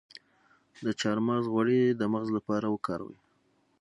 د 0.83 0.85
چارمغز 0.99 1.45
غوړي 1.53 1.81
د 1.91 2.01
مغز 2.13 2.29
لپاره 2.37 2.65
وکاروئ 2.73 3.17